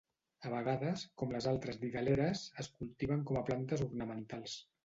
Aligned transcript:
A 0.47 0.51
vegades, 0.53 1.03
com 1.23 1.35
les 1.35 1.47
altres 1.51 1.77
didaleres, 1.83 2.43
es 2.65 2.73
cultiven 2.81 3.25
com 3.31 3.41
a 3.43 3.47
plantes 3.51 3.89
ornamentals. 3.91 4.61